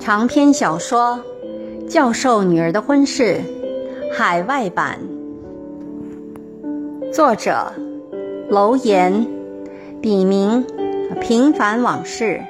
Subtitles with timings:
[0.00, 1.20] 长篇小说
[1.88, 3.40] 《教授女儿的婚事》
[4.12, 4.98] 海外版，
[7.12, 7.72] 作者
[8.48, 9.26] 楼岩，
[10.00, 10.64] 笔名
[11.20, 12.40] 平凡往事。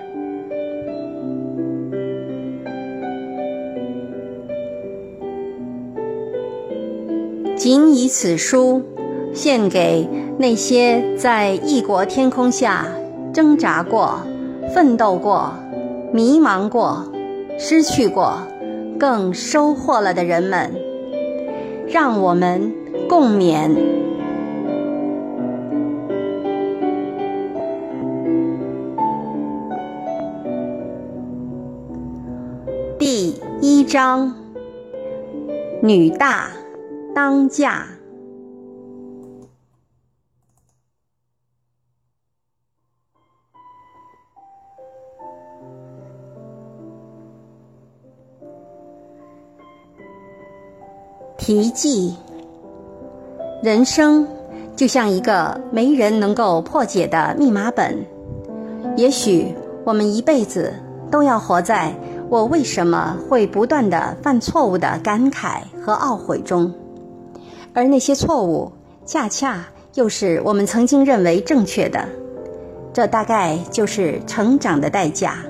[7.67, 8.81] 仅以此书
[9.35, 12.87] 献给那些在异国天空下
[13.35, 14.21] 挣扎过、
[14.73, 15.53] 奋斗过、
[16.13, 17.13] 迷茫过。
[17.59, 18.39] 失去过，
[19.01, 20.71] 更收获了的人们，
[21.89, 22.73] 让我们
[23.09, 23.75] 共勉。
[32.97, 34.33] 第一章：
[35.83, 36.51] 女大
[37.17, 37.87] 当嫁。
[51.39, 52.15] 题记：
[53.63, 54.29] 人生
[54.77, 58.05] 就像一个没人能够破解的密码本。
[58.95, 59.55] 也许
[59.87, 60.75] 我们一辈子
[61.11, 61.95] 都要活在
[62.29, 66.75] 我为什么会不断的犯错误的感慨和懊悔中，
[67.77, 68.73] 而那些错误
[69.05, 72.09] 恰恰又是我们曾经认为正确的。
[72.95, 75.45] 这大概就是成长的代价。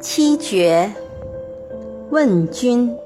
[0.00, 0.90] 七绝
[2.08, 2.96] 问君，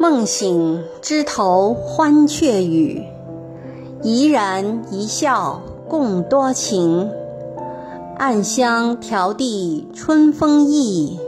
[0.00, 3.04] 梦醒枝头欢雀语，
[4.02, 7.08] 怡然一笑共多情。
[8.20, 11.18] 暗香迢递春风意，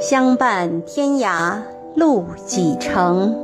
[0.00, 1.56] 相伴天涯
[1.96, 3.36] 路几程。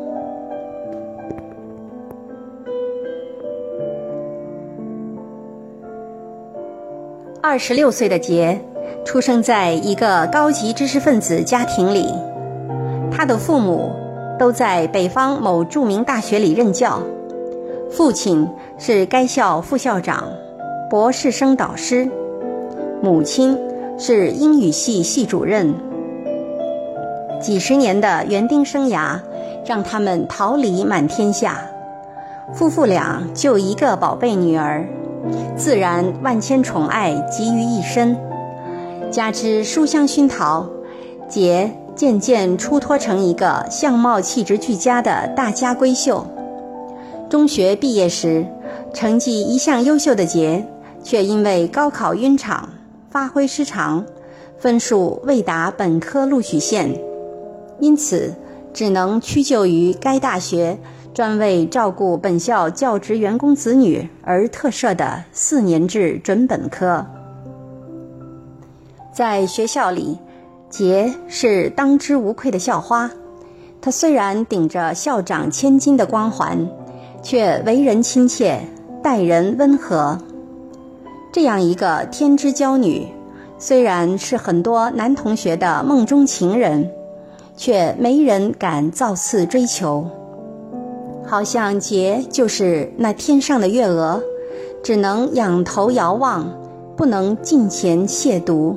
[7.42, 8.60] 二十六岁的杰，
[9.04, 12.06] 出生在一个高级知识分子家庭里。
[13.10, 13.90] 他的父母
[14.38, 17.02] 都在北方某著名大学里任教，
[17.90, 18.48] 父亲
[18.78, 20.28] 是该校副校长、
[20.88, 22.08] 博士生导师，
[23.00, 23.56] 母亲
[23.98, 25.72] 是英语系系主任。
[27.40, 29.20] 几十年的园丁生涯，
[29.64, 31.60] 让他们桃李满天下。
[32.52, 34.86] 夫妇俩就一个宝贝女儿。
[35.56, 38.16] 自然万千宠爱集于一身，
[39.10, 40.66] 加之书香熏陶，
[41.28, 46.24] 杰渐渐出脱成一个相貌气质俱佳的大家闺秀。
[47.28, 48.46] 中学毕业时，
[48.94, 50.64] 成绩一向优秀的杰，
[51.02, 52.68] 却因为高考晕场、
[53.18, 54.06] 发挥失常，
[54.58, 56.96] 分数未达本科录取线，
[57.80, 58.32] 因此
[58.72, 60.78] 只能屈就于该大学。
[61.12, 67.04] 专为照顾本校教职员工子女而特设的四年制准本科，
[69.12, 70.16] 在学校里，
[70.70, 73.10] 杰是当之无愧的校花。
[73.80, 76.68] 她虽然顶着校长千金的光环，
[77.20, 78.60] 却为人亲切，
[79.02, 80.16] 待人温和。
[81.30, 83.06] 这样一个天之娇女，
[83.58, 86.90] 虽然是很多男同学的梦中情人，
[87.56, 90.06] 却没人敢造次追求。
[91.26, 94.22] 好像杰就是那天上的月娥，
[94.82, 96.50] 只能仰头遥望，
[96.96, 98.74] 不能近前亵渎。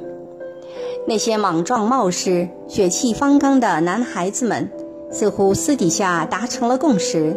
[1.07, 4.69] 那些莽撞冒失、血气方刚的男孩子们，
[5.09, 7.35] 似乎私底下达成了共识：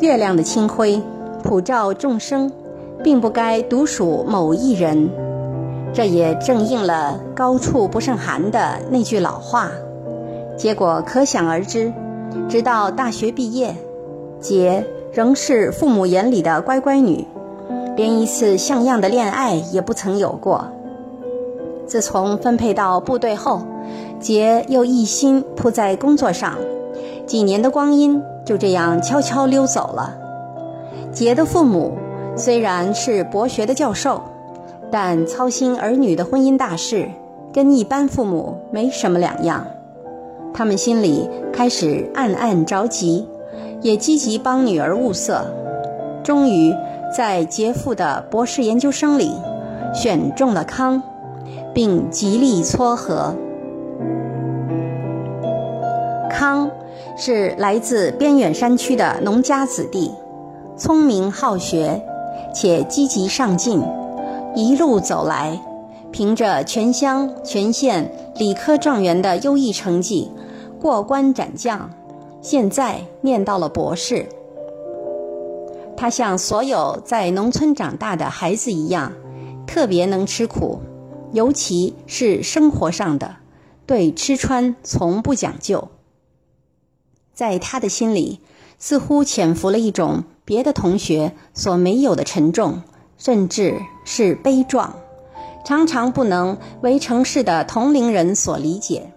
[0.00, 1.02] 月亮的清辉
[1.42, 2.50] 普照众生，
[3.06, 5.08] 并不该独属某一人。
[5.94, 9.70] 这也正应了“高处不胜寒”的那句老话。
[10.56, 11.92] 结果可想而知。
[12.48, 13.76] 直到大学毕业，
[14.40, 17.24] 杰仍是父母眼里的乖乖女，
[17.94, 20.66] 连一次像样的恋爱也不曾有过。
[21.86, 23.62] 自从分配到部队后，
[24.18, 26.54] 杰又一心扑在工作上，
[27.24, 30.12] 几年的光阴就这样悄悄溜走了。
[31.12, 31.96] 杰的父母
[32.36, 34.20] 虽然是博学的教授，
[34.90, 37.08] 但操心儿女的婚姻大事，
[37.50, 39.66] 跟一般父母没什么两样。
[40.52, 43.26] 他们心里开始暗暗着急，
[43.80, 45.46] 也积极帮女儿物色，
[46.22, 46.74] 终于
[47.16, 49.32] 在杰父的博士研究生里
[49.94, 51.02] 选中了康，
[51.72, 53.34] 并极力撮合。
[56.30, 56.70] 康
[57.16, 60.12] 是来自边远山区的农家子弟，
[60.76, 62.02] 聪明好学，
[62.58, 63.82] 且积极上进，
[64.54, 65.60] 一路走来，
[66.10, 70.30] 凭着全乡全县理科状元的优异成绩，
[70.80, 71.90] 过关斩将，
[72.40, 74.26] 现在念到了博士。
[75.98, 79.12] 他像所有在农村长大的孩子一样，
[79.66, 80.80] 特别能吃苦，
[81.32, 83.36] 尤其是生活上的，
[83.84, 85.88] 对吃穿从不讲究。
[87.34, 88.40] 在他的心里，
[88.78, 92.82] 似乎潜伏了一种别的同学所没有的沉重，
[93.18, 94.94] 甚至是悲壮，
[95.64, 99.10] 常常不能为城市的同龄人所理解。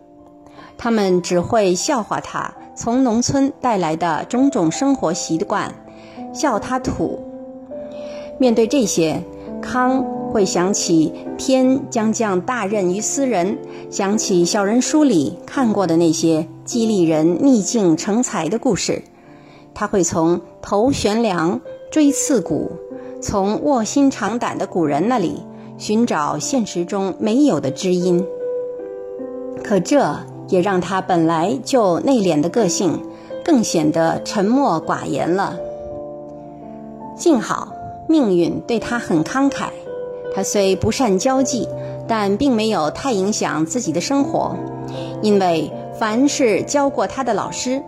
[0.78, 5.74] 他们只会笑话他从农村带来的种种生活习惯。
[6.32, 7.20] 笑他土。
[8.38, 9.24] 面对这些，
[9.62, 13.58] 康会想起天将降大任于斯人，
[13.90, 19.02] 想起小人书里看过的那些激励人逆境成才的故事。
[19.80, 22.70] 他会从头悬梁锥刺股，
[23.22, 25.42] 从卧薪尝胆的古人那里
[25.78, 28.28] 寻找现实中没有的知音。
[29.64, 30.18] 可这
[30.50, 33.02] 也让他本来就内敛的个性，
[33.46, 35.58] 更显得沉默寡言了。
[37.16, 37.72] 幸好
[38.10, 39.70] 命运对他很慷慨，
[40.36, 41.66] 他虽不善交际，
[42.06, 44.58] 但并没有太影响自己的生活，
[45.22, 47.82] 因为凡是教过他的老师，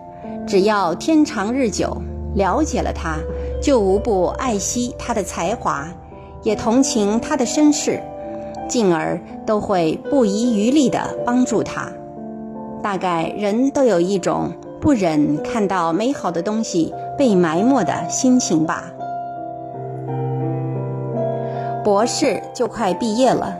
[0.47, 1.95] 只要天长日久，
[2.35, 3.17] 了解了他，
[3.61, 5.87] 就无不爱惜他的才华，
[6.43, 8.01] 也同情他的身世，
[8.67, 11.89] 进而都会不遗余力地帮助他。
[12.81, 14.51] 大概人都有一种
[14.81, 18.91] 不忍看到美好的东西被埋没的心情吧。
[21.83, 23.55] 博士就快毕业了，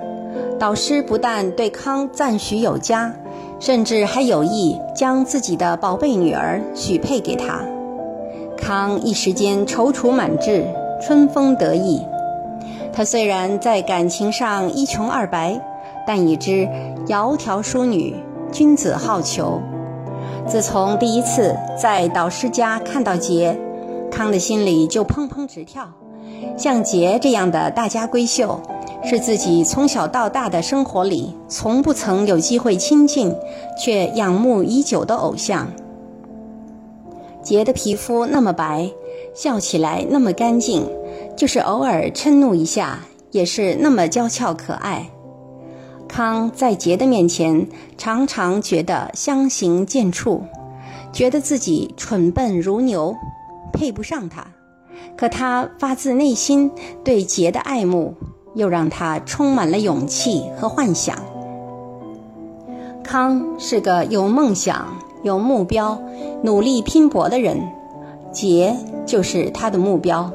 [0.59, 3.13] 导师不但对康赞许有加，
[3.61, 7.63] 甚至还有意将自己的宝贝女儿许配给他。
[8.57, 10.65] 康一时间踌躇满志，
[10.99, 12.01] 春风得意。
[12.91, 15.61] 他虽然在感情上一穷二白，
[16.07, 16.67] 但已知
[17.05, 18.15] 窈窕淑女，
[18.51, 19.59] 君子好逑。
[20.47, 23.55] 自从第一次在导师家看到杰，
[24.09, 25.87] 康的心里就砰砰直跳。
[26.57, 28.59] 像杰这样的大家闺秀，
[29.03, 33.35] 是自己从小到大的生活里从不曾有机会亲近，
[33.77, 35.67] 却仰慕已久的偶像。
[37.41, 38.91] 杰的皮肤那么白，
[39.33, 40.87] 笑起来那么干净，
[41.35, 42.99] 就是偶尔嗔怒一下，
[43.31, 45.09] 也是那么娇俏可爱。
[46.07, 47.67] 康在杰的面前，
[47.97, 50.41] 常常觉得相形见绌，
[51.11, 53.15] 觉得自己蠢笨如牛，
[53.73, 54.45] 配不上他。
[55.17, 56.71] 可他发自内心
[57.03, 58.15] 对杰的爱慕，
[58.55, 61.17] 又让他充满了勇气和幻想。
[63.03, 64.87] 康是个有梦想、
[65.23, 66.01] 有目标、
[66.43, 67.61] 努力拼搏的人，
[68.31, 70.31] 杰就是他的目标。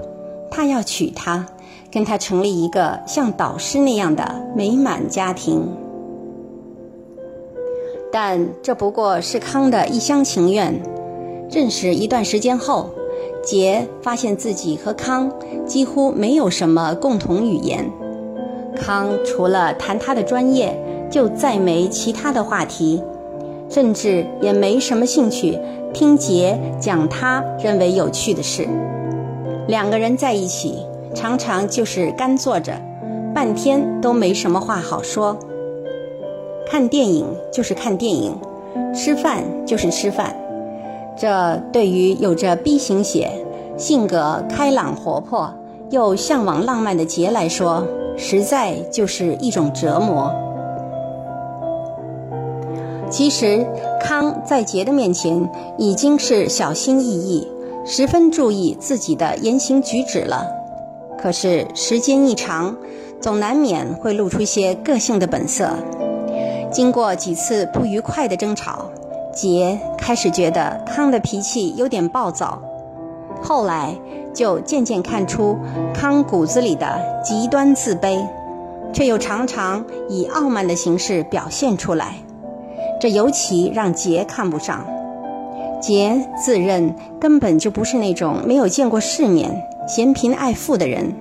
[0.50, 1.46] 他要娶她，
[1.90, 5.68] 跟他成立一个像导师那样的美满家庭。
[8.12, 10.80] 但这不过是康的一厢情愿。
[11.50, 12.90] 认识一段时间后。
[13.42, 15.32] 杰发现自己和康
[15.64, 17.90] 几乎没有什么共同语言，
[18.76, 20.76] 康除了谈他的专业，
[21.10, 23.02] 就再没其他的话题，
[23.68, 25.58] 甚至也没什么兴趣
[25.92, 28.68] 听杰讲他认为有趣的事。
[29.68, 30.74] 两个人在一起，
[31.14, 32.72] 常常就是干坐着，
[33.34, 35.36] 半天都没什么话好说。
[36.68, 38.36] 看电影就是看电影，
[38.94, 40.36] 吃饭就是吃饭。
[41.16, 43.30] 这对于有着 B 型血、
[43.76, 45.50] 性格开朗活泼
[45.90, 50.30] 又向往浪漫的杰来说，实在就是一种折磨。
[53.08, 53.64] 其实，
[54.00, 57.46] 康在杰的面前已经是小心翼翼、
[57.84, 60.46] 十分注意自己的言行举止了。
[61.16, 62.76] 可是时间一长，
[63.20, 65.70] 总难免会露出些个性的本色。
[66.70, 68.90] 经过几次不愉快的争吵。
[69.36, 72.58] 杰开始觉得康的脾气有点暴躁，
[73.42, 73.94] 后来
[74.32, 75.56] 就渐渐看出
[75.94, 78.26] 康骨子里的极端自卑，
[78.94, 82.14] 却又常常以傲慢的形式表现出来，
[82.98, 84.86] 这尤其让杰看不上。
[85.82, 91.12] 杰自认根本就不是那种没有见过世面、嫌贫爱富的人，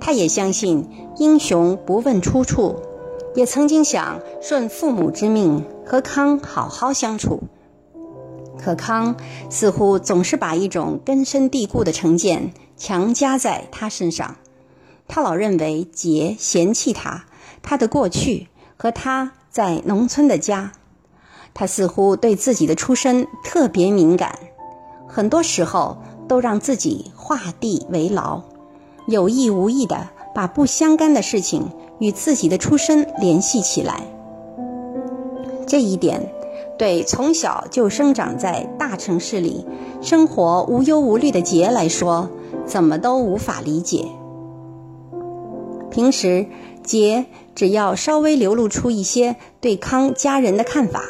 [0.00, 0.88] 他也相信
[1.18, 2.74] 英雄不问出处。
[3.34, 7.42] 也曾经想顺父母之命和康好好相处，
[8.58, 9.16] 可康
[9.48, 14.36] 似乎总是把一种根深蒂固的成见强加在他身上。
[15.06, 17.24] 他老认为杰嫌弃他，
[17.62, 20.72] 他的过去和他在农村的家。
[21.52, 24.38] 他似乎对自己的出身特别敏感，
[25.08, 28.42] 很多时候都让自己画地为牢，
[29.08, 31.70] 有意无意的把不相干的事情。
[32.00, 34.02] 与自己的出身联系起来。
[35.66, 36.32] 这一点，
[36.76, 39.64] 对从小就生长在大城市里、
[40.00, 42.28] 生活无忧无虑的杰来说，
[42.66, 44.04] 怎么都无法理解。
[45.90, 46.46] 平时，
[46.82, 51.02] 杰只要稍微流露出一些对康家人的看法，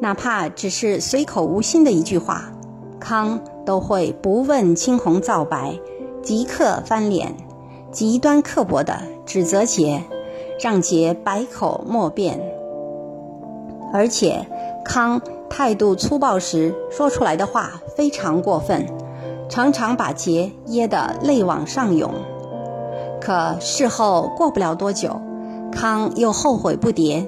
[0.00, 2.52] 哪怕只是随口无心的一句话，
[2.98, 5.78] 康都会不问青红皂白，
[6.22, 7.34] 即刻翻脸，
[7.92, 10.02] 极端刻薄地指责杰，
[10.60, 12.40] 让杰百口莫辩。
[13.92, 14.46] 而且，
[14.84, 18.86] 康态度粗暴时说出来的话非常过分，
[19.48, 22.12] 常常把杰噎得泪往上涌。
[23.20, 25.20] 可事后过不了多久，
[25.72, 27.26] 康又后悔不迭，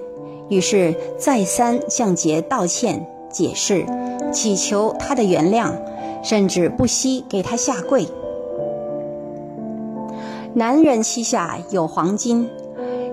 [0.49, 3.85] 于是再三向杰道歉、解释，
[4.33, 5.73] 祈求他的原谅，
[6.23, 8.07] 甚至不惜给他下跪。
[10.55, 12.49] 男人膝下有黄金。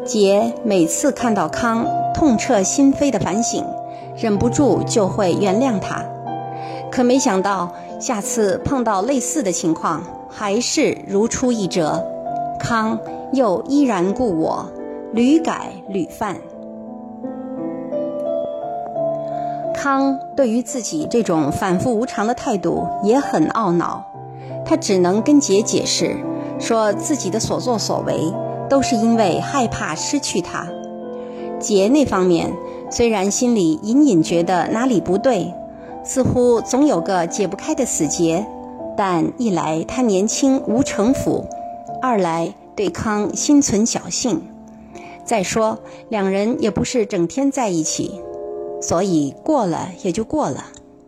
[0.10, 1.86] 杰每次看到康
[2.16, 3.64] 痛彻心扉的反省，
[4.18, 6.04] 忍不住就会原谅他。
[6.92, 12.04] 可没想到，下次碰到类似的情况，还是如出一辙，
[12.60, 12.98] 康
[13.34, 14.66] 又依然故我，
[15.14, 16.38] 屡改屡犯。
[19.76, 24.04] 康对于自己这种反复无常的态度也很懊恼，
[24.66, 26.18] 他只能跟杰解释，
[26.58, 28.16] 说自己的所作所为。
[28.70, 30.68] 都是因为害怕失去他。
[31.60, 32.54] 杰那方面
[32.90, 35.54] 虽然心里隐隐觉得哪里不对，
[36.04, 38.46] 似乎总有个解不开的死结，
[38.96, 41.46] 但一来他年轻无城府，
[42.02, 44.42] 二来对康心存侥幸，
[45.26, 48.22] 再说两人也不是整天在一起，
[48.82, 50.68] 所以过了也就过了，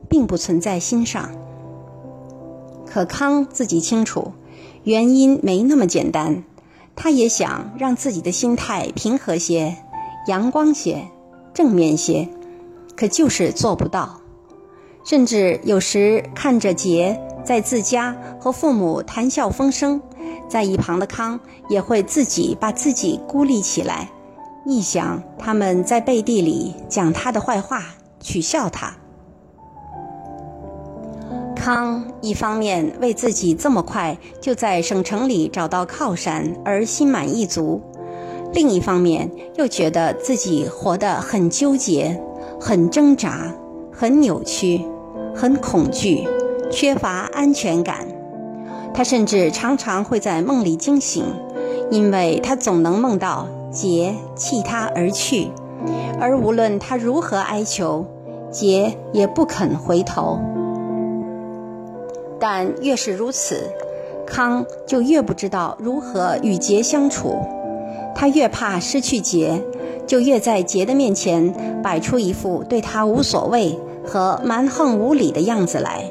[0.10, 1.32] 并不存在心上。
[2.86, 4.34] 可康自己清楚，
[4.84, 6.44] 原因没那么简单。
[6.96, 9.76] 他也想让自己的心态平和些、
[10.28, 11.08] 阳光些、
[11.54, 12.28] 正面些，
[12.96, 14.22] 可就是做不到。
[15.04, 20.00] 甚至有时看着杰在自家和父母谈笑风生，
[20.48, 24.12] 在一旁的康也会自己把自己孤立起来，
[24.68, 27.84] 臆想他们在背地里讲他的坏话，
[28.20, 28.96] 取笑他。
[31.62, 37.80] 康一方面为自己这么快就在省城里找到靠山而心满意足，
[38.52, 42.20] 另一方面又觉得自己活得很纠结、
[42.60, 43.54] 很挣扎、
[43.94, 44.84] 很扭曲、
[45.36, 46.28] 很恐惧，
[46.72, 48.08] 缺乏安全感。
[48.92, 51.24] 他甚至常常会在梦里惊醒，
[51.92, 55.50] 因为他总能梦到杰弃他而去，
[56.20, 58.04] 而无论他如何哀求，
[58.50, 60.40] 杰也不肯回头。
[62.42, 63.70] 但越是如此，
[64.26, 67.38] 康就越不知道如何与杰相处。
[68.16, 69.62] 他越怕失去杰，
[70.08, 76.04] 就越在杰的面前摆出一副对他无所谓和蛮横无理的样子来。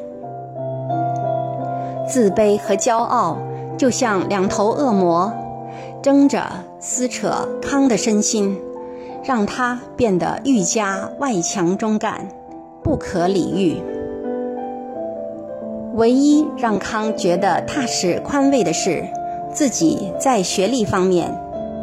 [2.09, 3.37] 自卑和骄傲
[3.77, 5.33] 就像两头恶魔，
[6.01, 6.47] 争着
[6.79, 8.57] 撕扯康的身心，
[9.25, 12.29] 让他变得愈加外强中干，
[12.83, 13.83] 不可理喻。
[16.01, 19.05] 唯一让康觉得踏实宽慰的是，
[19.53, 21.31] 自己在学历方面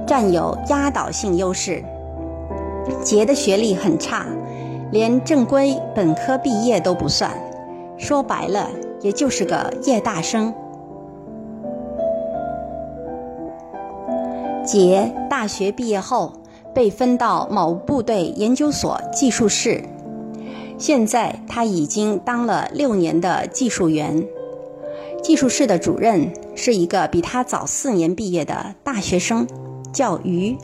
[0.07, 1.83] 占有压倒性优势。
[3.03, 4.25] 杰的学历很差，
[4.91, 7.31] 连正规本科毕业都不算，
[7.95, 8.71] 说白了
[9.01, 10.51] 也就是个夜大生。
[14.65, 16.33] 杰大学毕业后
[16.73, 19.83] 被分到某部队研究所技术室。
[20.77, 24.27] 现在他已经当了六年的技术员，
[25.23, 29.47] 技术室的主任是一个比他早四年毕业的大学生，
[29.91, 30.55] 叫于。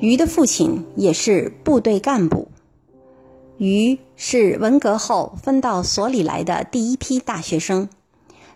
[0.00, 2.48] 于的父亲也是部队干部。
[3.58, 7.88] 于是文革后分到所里来的第一批大学生，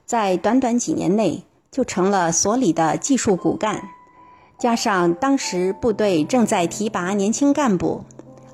[0.04, 3.80] 在短短几年内就成了所里的技术骨干。
[4.58, 8.02] 加上当时部队正在提拔年轻干部，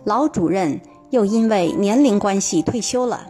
[0.04, 0.78] 老主任。
[1.12, 3.26] 又因为年龄关系退休了，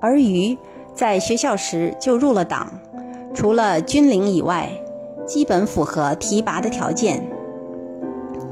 [0.00, 0.56] 而于
[0.94, 2.72] 在学校时就入了党，
[3.34, 4.70] 除了军龄以外，
[5.26, 7.28] 基本符合提拔的条件。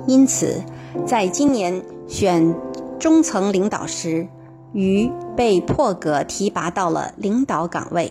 [0.08, 0.60] 因此，
[1.06, 2.52] 在今年选
[2.98, 4.26] 中层领导时，
[4.72, 8.10] 于被破格提拔到了领导岗位。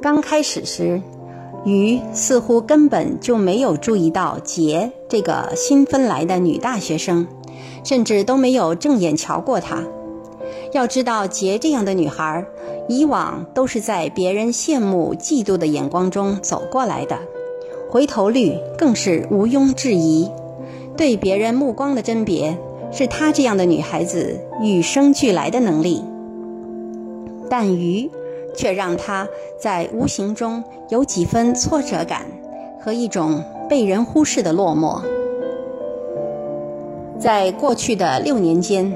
[0.00, 1.02] 刚开始时，
[1.66, 7.26] 于似乎根本就没有注意到杰这个新分来的女大学生。
[7.84, 9.82] 甚至都没有正眼瞧过她。
[10.72, 12.44] 要知道，杰这样的女孩，
[12.88, 17.18] 以往都是在别人羡慕、嫉妒的眼光中走过来的，
[17.90, 20.30] 回头率更是毋庸置疑。
[20.96, 22.56] 对别人目光的甄别，
[22.90, 26.02] 是她这样的女孩子与生俱来的能力。
[27.50, 28.10] 但鱼
[28.54, 29.26] 却让她
[29.58, 32.26] 在无形中有几分挫折感
[32.80, 35.00] 和一种被人忽视的落寞。
[37.18, 38.92] 在过去的六年间，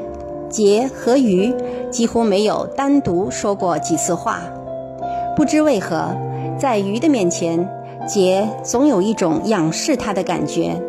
[0.49, 1.55] 杰和鱼
[1.91, 4.41] 几乎没有单独说过几次话。
[5.37, 6.09] 不知为何，
[6.59, 7.69] 在鱼的面前，
[8.07, 10.81] 杰总有一种仰视他的感觉。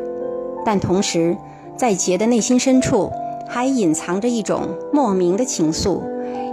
[0.66, 1.38] 但同时，
[1.76, 3.12] 在杰的内心深处，
[3.48, 6.02] 还隐藏着一种莫名的情愫，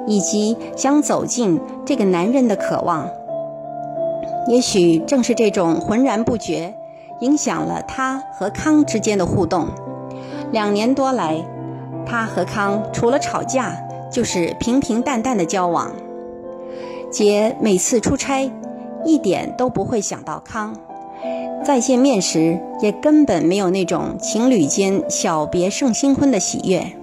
[0.06, 3.08] 以及想走进这个男人的渴望。
[4.46, 6.74] 也许正是这种浑然不觉，
[7.20, 9.68] 影响了他和康之间的互动。
[10.52, 11.44] 两年多来，
[12.06, 13.76] 他和康除了吵架，
[14.10, 15.92] 就是平平淡淡的交往。
[17.10, 18.50] 杰每次出差，
[19.04, 20.74] 一点都不会想到康。
[21.64, 26.94] 再见面时，也根本没有那种情侣间小别胜新婚的喜悦，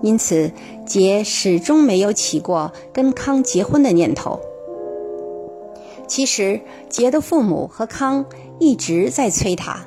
[0.00, 0.50] 因此
[0.86, 4.40] 杰始终没有起过跟康结婚的念头。
[6.06, 8.24] 其实，杰的父母和康
[8.58, 9.80] 一直在催他，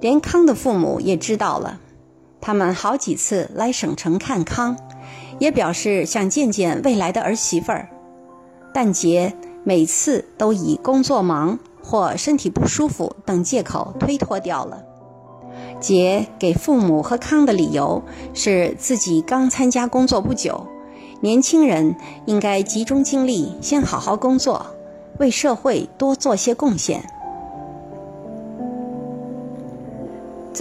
[0.00, 1.80] 连康的父母也知道了，
[2.42, 4.76] 他们好几次来省城看康，
[5.38, 7.88] 也表示想见见未来的儿媳妇儿，
[8.74, 9.34] 但杰
[9.64, 11.58] 每次都以工作忙。
[11.84, 14.84] 或身体不舒服等借口推脱掉了。
[15.80, 18.00] 杰给父母和康的理由
[18.32, 20.64] 是自己刚参加工作不久，
[21.20, 24.64] 年轻人应该集中精力先好好工作，
[25.18, 27.02] 为社会多做些贡献。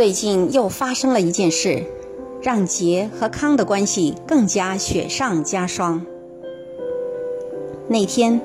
[0.02, 1.84] 最近又发生了一件事，
[2.42, 6.04] 让杰和康的关系更加雪上加霜。
[7.88, 8.42] 那天，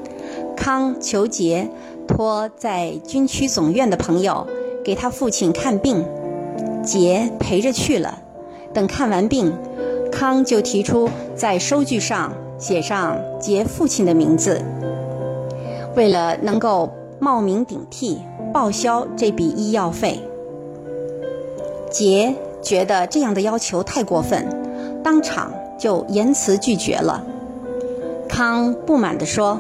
[0.54, 1.70] 康求杰。
[2.06, 4.46] 托在军区总院的朋友
[4.84, 6.04] 给他父亲看病，
[6.84, 8.18] 杰陪着去了。
[8.74, 9.50] 等看完病，
[10.12, 14.60] 康就提出在收据上写上杰父亲的名字，
[15.96, 18.18] 为了能够冒名顶替
[18.52, 20.20] 报销这笔医药费。
[21.96, 24.46] 杰觉得这样的要求太过分，
[25.02, 27.24] 当场就严词拒绝了。
[28.28, 29.58] 康不满地说。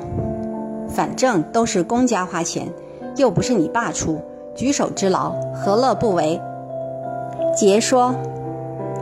[0.88, 2.68] 反正都是公家花钱，
[3.16, 4.20] 又不是你爸出，
[4.54, 6.40] 举手之劳，何乐不为？
[7.56, 8.14] 杰说：“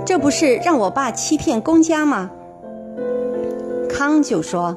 [0.07, 2.31] 这不是让我爸欺骗公家吗？”
[3.91, 4.77] 康就说：“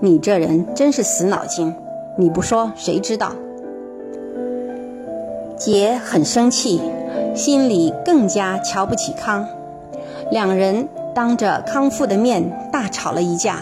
[0.00, 1.74] 你这人真是死脑筋，
[2.16, 3.32] 你不说谁知道？”
[5.56, 6.80] 杰很生气，
[7.34, 9.46] 心里更加瞧不起康，
[10.30, 13.60] 两人当着康父的面大吵了一架。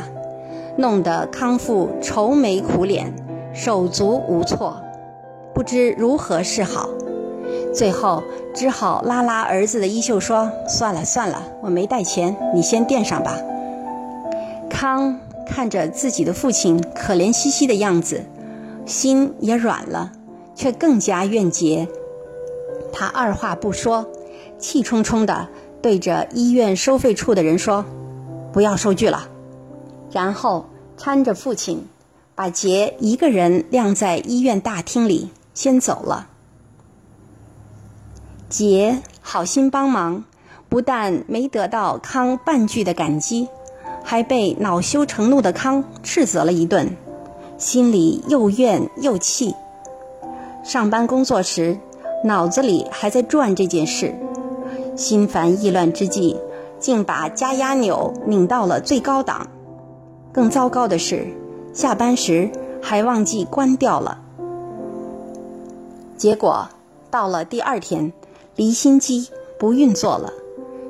[0.77, 3.13] 弄得康父愁眉苦脸，
[3.53, 4.77] 手足无措，
[5.55, 6.89] 不知如何是好。
[7.75, 8.23] 最后
[8.55, 13.37] 只好拉拉儿子的衣袖说：“算了算了，我没带钱，你先垫上吧。”
[14.71, 18.25] 康看着自己的父亲可怜兮兮的样子，
[18.87, 20.13] 心也软了，
[20.55, 21.87] 却更加怨结。
[22.93, 24.07] 他二话不说，
[24.59, 25.49] 气冲冲地
[25.81, 27.85] 对着医院收费处的人说
[28.53, 29.29] ：“不要收据了。”
[30.13, 30.67] 然后
[30.99, 31.89] 搀着父亲，
[32.35, 36.29] 把杰一个人晾在医院大厅里，先走了。
[38.49, 40.25] 杰好心帮忙，
[40.69, 43.49] 不但没得到康半句的感激，
[44.05, 46.95] 还被恼羞成怒的康斥责了一顿，
[47.57, 49.55] 心里又怨又气。
[50.63, 51.79] 上班工作时，
[52.25, 54.15] 脑子里还在转这件事，
[54.97, 56.37] 心烦意乱之际，
[56.79, 59.49] 竟把加压钮拧到了最高档。
[60.33, 61.27] 更糟糕的是，
[61.75, 64.19] 下班时还忘记关掉了。
[66.17, 66.69] 结果
[67.11, 68.13] 到了第二天，
[68.55, 70.33] 离心机不运作了，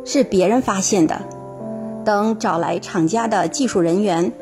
[0.04, 1.20] 是别人发现的。
[2.04, 4.32] 等找来厂家的技术人员，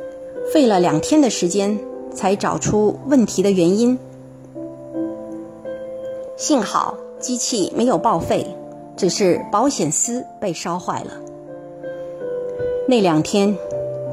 [0.53, 1.79] 费了两天的时间
[2.13, 3.99] 才找出问题的原因。
[6.41, 8.47] 幸好机器没有报废，
[8.97, 11.11] 只是保险丝被烧坏了。
[12.89, 13.55] 那两天，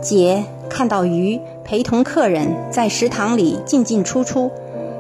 [0.02, 0.44] 杰。
[0.70, 4.52] 看到鱼陪同客人在食堂里进进出出，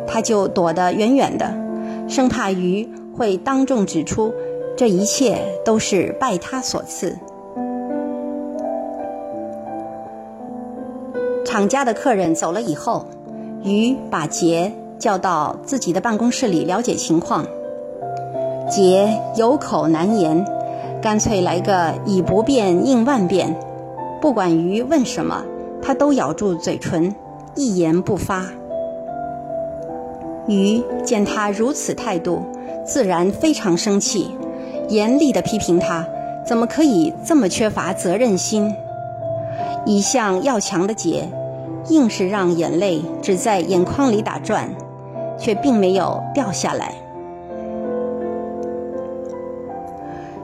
[0.07, 1.53] 他就躲得远远的，
[2.07, 2.87] 生怕鱼
[3.17, 4.33] 会当众指出
[4.77, 7.19] 这一切都是拜他所赐。
[11.43, 13.05] 厂家的客人走了以后，
[13.63, 17.45] 鱼把杰叫到自己的办公室里了解情况。
[18.69, 20.45] 杰有口难言，
[21.01, 23.55] 干脆来个以不变应万变，
[24.21, 25.43] 不管鱼问什么。
[25.79, 27.15] 他都咬住嘴唇，
[27.55, 28.43] 一言不发。
[30.47, 32.41] 鱼见他如此态度，
[32.83, 34.31] 自然非常生气，
[34.89, 36.05] 严厉地批评他，
[36.45, 38.75] 怎么可以这么缺乏责任心？
[39.85, 41.25] 一向要强的桀，
[41.89, 44.69] 硬是让眼泪只在眼眶里打转，
[45.39, 46.93] 却并没有掉下来。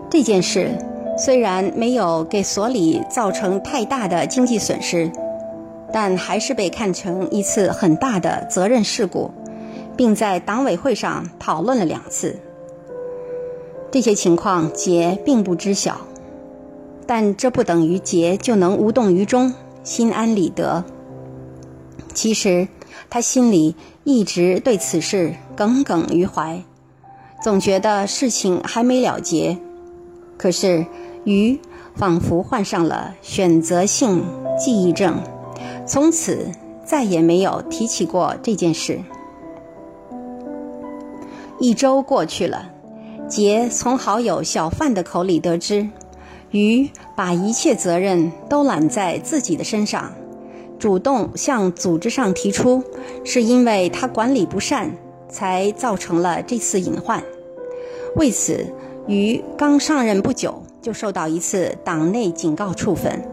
[0.09, 0.69] 这件事
[1.17, 5.11] 虽然没有给所里造成太大的经济损失。
[5.95, 9.29] 但还是被看成一次很大的责任事故，
[9.95, 12.39] 并在党委会上讨论了两次。
[13.91, 15.97] 这些情况杰并不知晓，
[17.05, 19.53] 但这不等于杰就能无动于衷、
[19.83, 20.83] 心安理得。
[22.15, 22.67] 其实
[23.09, 26.63] 他心里一直对此事耿耿于怀，
[27.41, 29.57] 总觉得事情还没了结。
[30.37, 30.85] 可是
[31.25, 31.59] 鱼
[31.95, 34.23] 仿佛患上了选择性
[34.57, 35.21] 记忆症。
[35.85, 36.49] 从此
[36.85, 38.99] 再也没有提起过这件事。
[41.59, 42.69] 一周过去了，
[43.27, 45.89] 杰从好友小范的口里得知，
[46.51, 50.11] 鱼把一切责任都揽在自己的身上，
[50.83, 52.83] 主动向组织上提出，
[53.23, 54.91] 是因为他管理不善，
[55.29, 57.23] 才造成了这次隐患。
[58.17, 58.65] 为此，
[59.07, 63.25] 于刚上任不久就受到一次党内警告处分。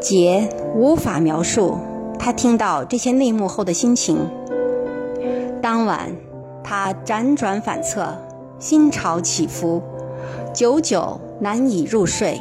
[0.00, 1.76] 杰无法描述
[2.18, 4.16] 他听到这些内幕后的心情。
[5.60, 6.10] 当晚，
[6.64, 8.08] 他辗转反侧，
[8.58, 9.82] 心潮起伏，
[10.54, 12.40] 久久难以入睡。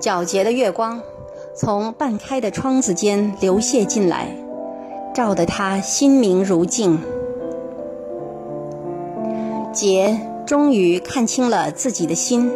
[0.00, 1.00] 皎洁的月光
[1.54, 4.28] 从半开的窗子间流泻进来，
[5.14, 6.98] 照得他心明如镜。
[9.72, 12.50] 杰终于看清了自己的心，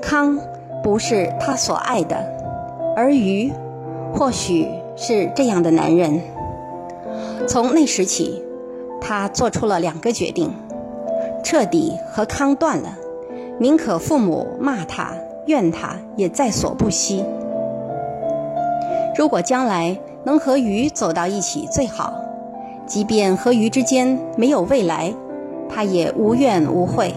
[0.00, 0.38] 康。
[0.82, 2.16] 不是他所爱的，
[2.96, 3.52] 而鱼，
[4.14, 6.22] 或许是这样的男人。
[7.46, 8.42] 从那时起，
[8.98, 10.50] 他做出了两个决定：
[11.44, 12.96] 彻底和康断了，
[13.58, 15.12] 宁可父母骂他、
[15.46, 17.24] 怨他，也在所不惜。
[19.16, 22.12] 如果将来能和鱼走到一起最好，
[22.86, 25.12] 即便和鱼之间没有未来，
[25.68, 27.14] 他也无怨无悔，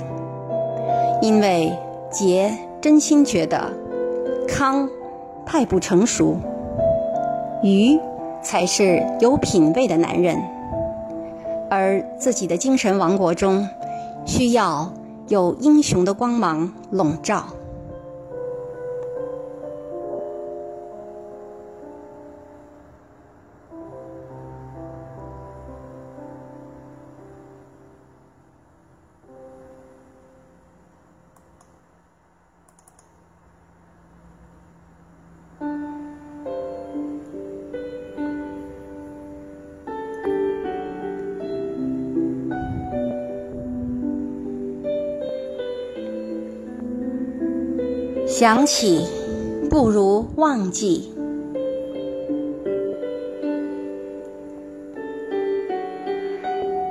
[1.22, 1.72] 因为
[2.10, 2.52] 杰。
[2.82, 3.72] 真心觉得
[4.46, 4.90] 康
[5.46, 6.36] 太不成熟，
[7.64, 7.98] 鱼
[8.42, 10.38] 才是有品位的男人，
[11.70, 13.66] 而自己的精神王国中
[14.26, 14.92] 需要
[15.30, 17.46] 有英雄的光芒笼罩。
[48.44, 49.06] 想起
[49.70, 51.10] 不如忘记，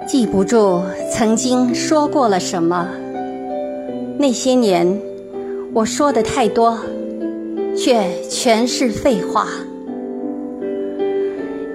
[0.07, 0.81] 记不住
[1.13, 2.89] 曾经说过了什么。
[4.17, 4.99] 那些年
[5.75, 6.79] 我说的太多，
[7.77, 9.47] 却全是废话。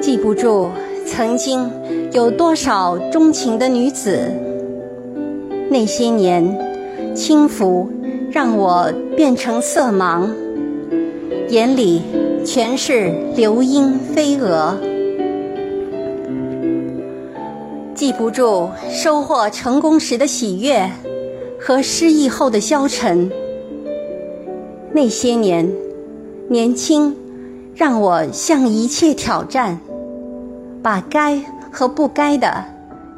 [0.01, 0.69] 记不住
[1.05, 1.69] 曾经
[2.13, 4.17] 有多少钟情的女子。
[5.69, 7.87] 那些年轻浮。
[8.37, 10.29] 让我变成色盲，
[11.49, 12.03] 眼里
[12.45, 14.77] 全是流莺飞蛾，
[17.95, 20.87] 记不住收获成功时的喜悦
[21.59, 23.27] 和失意后的消沉。
[24.91, 25.67] 那些年，
[26.47, 27.17] 年轻
[27.73, 29.79] 让我向一切挑战，
[30.83, 32.63] 把该和不该的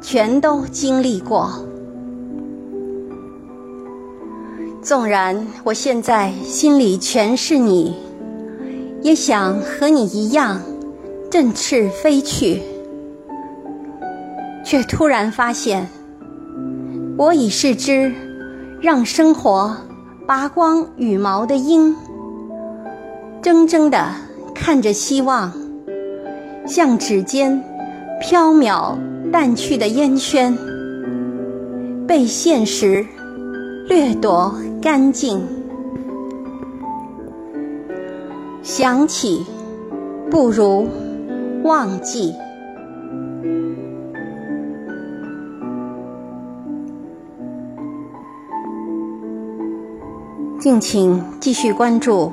[0.00, 1.62] 全都经历过。
[4.82, 7.94] 纵然我现在心里全是你，
[9.02, 10.62] 也想和你一样
[11.30, 12.62] 振翅飞去，
[14.64, 15.86] 却突然发现，
[17.18, 18.10] 我已是只
[18.80, 19.76] 让生活
[20.26, 21.94] 拔光羽毛的鹰，
[23.42, 24.02] 怔怔地
[24.54, 25.52] 看着希望，
[26.66, 27.62] 像指尖
[28.18, 28.96] 飘渺
[29.30, 30.56] 淡去的烟圈，
[32.08, 33.06] 被现实
[33.86, 34.54] 掠夺。
[34.82, 35.46] 干净，
[38.62, 39.44] 想起
[40.30, 40.88] 不如
[41.62, 42.34] 忘记。
[50.58, 52.32] 敬请继续关注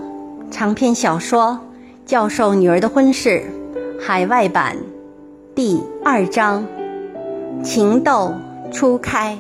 [0.50, 1.60] 长篇小说
[2.10, 3.42] 《教授女儿的婚事》
[4.02, 4.78] 海外版
[5.54, 6.66] 第二章：
[7.62, 8.34] 情窦
[8.72, 9.38] 初开。